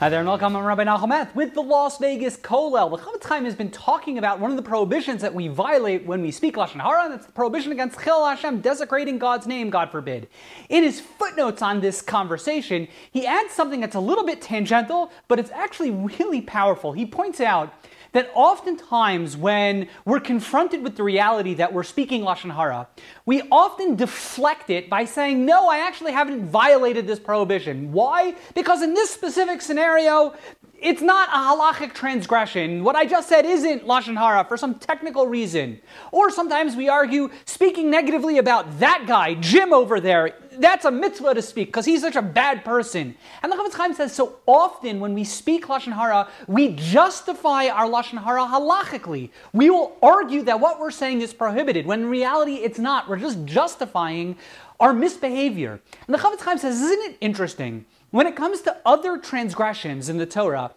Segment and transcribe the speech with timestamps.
[0.00, 0.54] Hi there, and welcome.
[0.54, 2.88] I'm Rabbi Nachum with the Las Vegas Kollel.
[2.88, 6.22] The Chofetz Chaim has been talking about one of the prohibitions that we violate when
[6.22, 9.90] we speak Lashon Hara, and that's the prohibition against Chillul Hashem, desecrating God's name, God
[9.90, 10.28] forbid.
[10.68, 15.40] In his footnotes on this conversation, he adds something that's a little bit tangential, but
[15.40, 16.92] it's actually really powerful.
[16.92, 17.74] He points out
[18.12, 22.88] that oftentimes when we're confronted with the reality that we're speaking Lashon Hara,
[23.26, 27.92] we often deflect it by saying, no, I actually haven't violated this prohibition.
[27.92, 28.34] Why?
[28.54, 30.34] Because in this specific scenario,
[30.80, 32.84] it's not a halachic transgression.
[32.84, 35.80] What I just said isn't lashon hara for some technical reason.
[36.12, 40.34] Or sometimes we argue speaking negatively about that guy, Jim over there.
[40.52, 43.16] That's a mitzvah to speak because he's such a bad person.
[43.42, 47.88] And the Chofetz Chaim says so often when we speak lashon hara, we justify our
[47.88, 49.30] lashon hara halachically.
[49.52, 53.08] We will argue that what we're saying is prohibited when in reality it's not.
[53.08, 54.36] We're just justifying
[54.78, 55.80] our misbehavior.
[56.06, 57.84] And the Chofetz Chaim says, isn't it interesting?
[58.10, 60.72] When it comes to other transgressions in the Torah,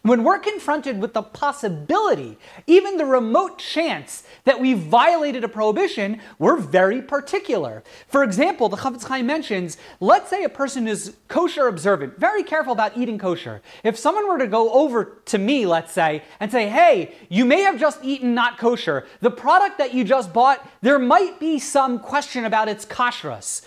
[0.00, 6.20] when we're confronted with the possibility, even the remote chance that we violated a prohibition,
[6.38, 7.82] we're very particular.
[8.06, 12.72] For example, the Chofetz Chaim mentions, let's say a person is kosher observant, very careful
[12.72, 13.62] about eating kosher.
[13.82, 17.60] If someone were to go over to me, let's say, and say, hey, you may
[17.62, 21.98] have just eaten not kosher, the product that you just bought, there might be some
[21.98, 23.62] question about its kashrus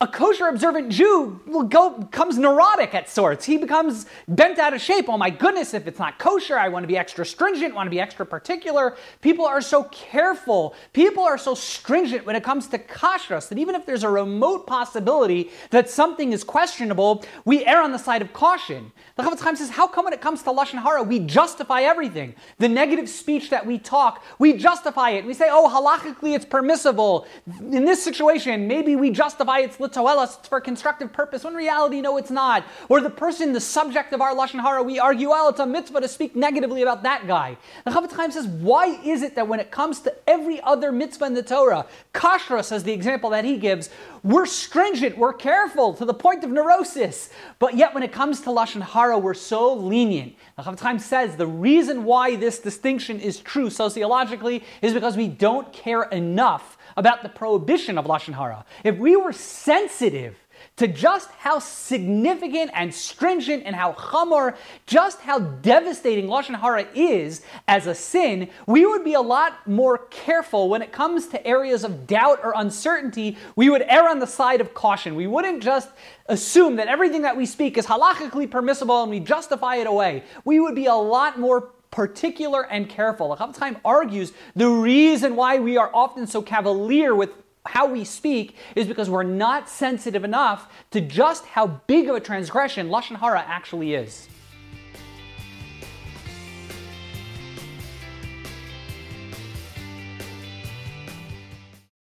[0.00, 3.44] a kosher observant Jew will go neurotic at sorts.
[3.44, 5.08] He becomes bent out of shape.
[5.08, 7.90] Oh my goodness, if it's not kosher, I want to be extra stringent, want to
[7.90, 8.96] be extra particular.
[9.22, 10.76] People are so careful.
[10.92, 14.68] People are so stringent when it comes to kashrus that even if there's a remote
[14.68, 18.92] possibility that something is questionable, we err on the side of caution.
[19.16, 22.36] The Chofetz Chaim says, how come when it comes to lashon hara we justify everything?
[22.58, 25.24] The negative speech that we talk, we justify it.
[25.24, 27.26] We say, oh, halachically it's permissible.
[27.58, 32.16] In this situation, maybe we justify it's us it's for constructive purpose, when reality, no,
[32.16, 32.64] it's not.
[32.88, 36.00] Or the person, the subject of our Lashon Hara, we argue, well, it's a mitzvah
[36.00, 37.56] to speak negatively about that guy.
[37.84, 41.26] The Chofetz Chaim says, why is it that when it comes to every other mitzvah
[41.26, 43.90] in the Torah, kashrus as the example that he gives,
[44.22, 47.30] we're stringent, we're careful to the point of neurosis.
[47.58, 50.34] But yet when it comes to Lashon Hara, we're so lenient.
[50.56, 55.28] The Chofetz Chaim says the reason why this distinction is true sociologically is because we
[55.28, 60.36] don't care enough about the prohibition of Lashon Hara, if we were sensitive
[60.74, 67.42] to just how significant and stringent and how chamur, just how devastating Lashon Hara is
[67.68, 71.84] as a sin, we would be a lot more careful when it comes to areas
[71.84, 73.36] of doubt or uncertainty.
[73.54, 75.14] We would err on the side of caution.
[75.14, 75.90] We wouldn't just
[76.26, 80.24] assume that everything that we speak is halachically permissible and we justify it away.
[80.44, 83.34] We would be a lot more particular and careful.
[83.34, 87.30] The Chaim argues the reason why we are often so cavalier with
[87.66, 92.20] how we speak is because we're not sensitive enough to just how big of a
[92.20, 94.28] transgression Lashon Hara actually is.